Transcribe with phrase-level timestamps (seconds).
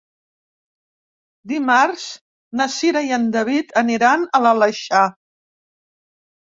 [1.51, 2.07] Dimarts
[2.61, 5.09] na Cira i en David aniran a l'Aleixar.